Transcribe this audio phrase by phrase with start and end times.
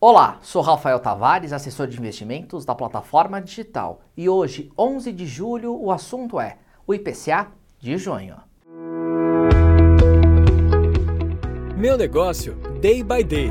[0.00, 4.00] Olá, sou Rafael Tavares, assessor de investimentos da plataforma digital.
[4.16, 7.48] E hoje, 11 de julho, o assunto é o IPCA
[7.80, 8.36] de junho.
[11.76, 13.50] Meu negócio, day by day.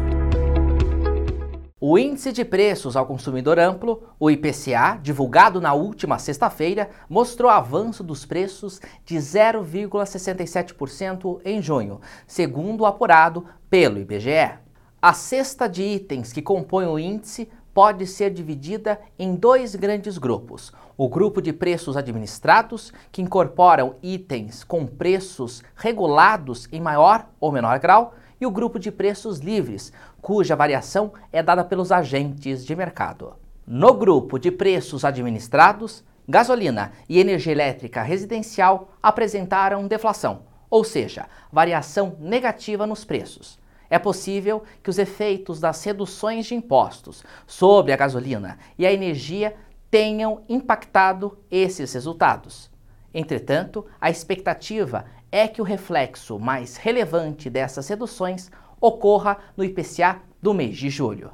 [1.82, 8.06] O Índice de Preços ao Consumidor Amplo, o IPCA, divulgado na última sexta-feira, mostrou avanço
[8.06, 14.66] dos preços de 0,67% em junho, segundo o apurado pelo IBGE.
[15.00, 20.74] A cesta de itens que compõem o índice pode ser dividida em dois grandes grupos.
[20.98, 27.78] O grupo de preços administrados, que incorporam itens com preços regulados em maior ou menor
[27.78, 33.36] grau, e o grupo de preços livres, cuja variação é dada pelos agentes de mercado.
[33.68, 40.42] No grupo de preços administrados, gasolina e energia elétrica residencial apresentaram deflação,
[40.72, 43.60] ou seja, variação negativa nos preços.
[43.90, 49.56] É possível que os efeitos das reduções de impostos sobre a gasolina e a energia
[49.90, 52.70] tenham impactado esses resultados.
[53.14, 60.54] Entretanto, a expectativa é que o reflexo mais relevante dessas reduções ocorra no IPCA do
[60.54, 61.32] mês de julho.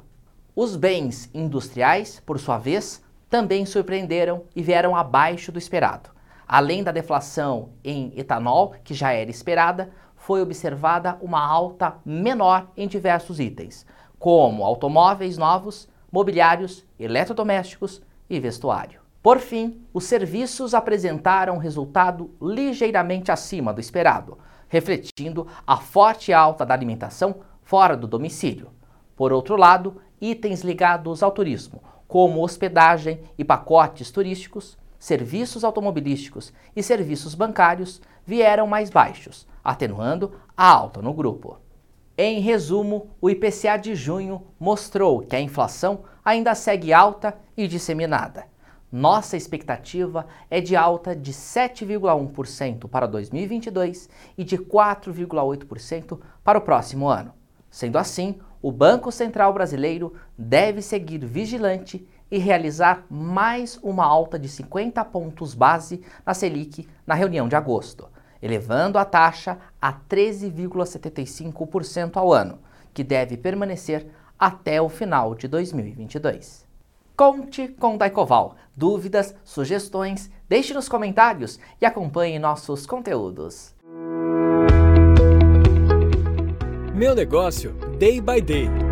[0.56, 6.10] Os bens industriais, por sua vez, também surpreenderam e vieram abaixo do esperado.
[6.46, 9.90] Além da deflação em etanol, que já era esperada,
[10.24, 13.84] foi observada uma alta menor em diversos itens,
[14.18, 19.00] como automóveis novos, mobiliários, eletrodomésticos e vestuário.
[19.22, 26.72] Por fim, os serviços apresentaram resultado ligeiramente acima do esperado, refletindo a forte alta da
[26.72, 28.70] alimentação fora do domicílio.
[29.14, 36.82] Por outro lado, itens ligados ao turismo, como hospedagem e pacotes turísticos, serviços automobilísticos e
[36.82, 41.58] serviços bancários, vieram mais baixos, atenuando a alta no grupo.
[42.16, 48.52] Em resumo, o IPCA de junho mostrou que a inflação ainda segue alta e disseminada
[48.94, 54.08] nossa expectativa é de alta de 7,1% para 2022
[54.38, 57.34] e de 4,8% para o próximo ano.
[57.68, 64.48] Sendo assim, o Banco Central Brasileiro deve seguir vigilante e realizar mais uma alta de
[64.48, 68.08] 50 pontos base na Selic na reunião de agosto,
[68.44, 72.58] elevando a taxa a 13,75% ao ano,
[72.92, 74.06] que deve permanecer
[74.38, 76.66] até o final de 2022.
[77.16, 78.56] Conte com Daicoval.
[78.76, 83.74] Dúvidas, sugestões, deixe nos comentários e acompanhe nossos conteúdos.
[86.94, 88.83] Meu negócio, day by day.